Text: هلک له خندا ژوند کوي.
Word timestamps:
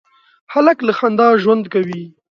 هلک 0.53 0.77
له 0.87 0.93
خندا 0.99 1.27
ژوند 1.43 1.63
کوي. 1.73 2.03